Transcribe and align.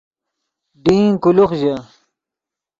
ڈین 0.83 1.07
کولوخ 1.23 1.51
ژے 1.61 1.73